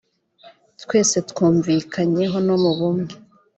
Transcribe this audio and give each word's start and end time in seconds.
twese 0.81 1.17
twumvikanyeho 1.29 2.37
no 2.47 2.55
mu 2.63 2.71
bumwe 2.77 3.11